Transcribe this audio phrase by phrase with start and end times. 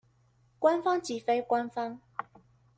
[0.57, 2.01] 官方及非官方